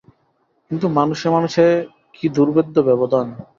কিন্তু 0.71 0.87
মানুষে 0.97 1.27
মানুষে 1.29 1.63
কী 2.15 2.25
দুর্ভেদ্য 2.35 2.75
ব্যবধান! 2.89 3.25